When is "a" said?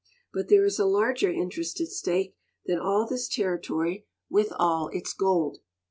0.79-0.85